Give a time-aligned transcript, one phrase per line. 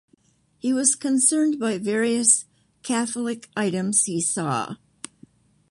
[0.57, 2.45] He was concerned by various
[2.81, 4.77] Catholic items he saw.